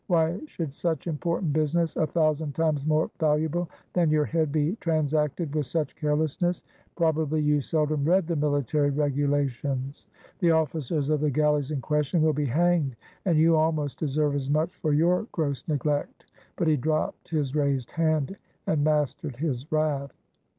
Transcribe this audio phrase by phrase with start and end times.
[0.07, 4.75] Why should such important business, a thousand times more valu able than your head, be
[4.77, 6.63] transacted with such careless ness?
[6.95, 10.07] Probably you seldom read the Military Regula tions.
[10.39, 12.95] The officers of the galleys in question will be hanged,
[13.25, 16.25] and you almost deserve as much for your gross neglect."
[16.55, 20.13] But he dropped his raised hand and mastered his wrath.